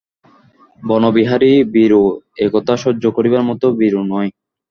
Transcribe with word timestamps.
বনবিহারী 0.81 1.51
ভীরু, 1.73 2.03
একথা 2.45 2.73
সহ্য 2.83 3.03
করিবার 3.15 3.43
মতো 3.49 3.65
ভীরু 3.79 4.01
নয়। 4.11 4.29